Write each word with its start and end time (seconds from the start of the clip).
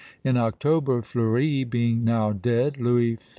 In 0.23 0.35
October, 0.35 1.03
Fleuri 1.03 1.63
being 1.63 2.03
now 2.03 2.31
dead, 2.31 2.79
Louis 2.79 3.17
XV. 3.17 3.29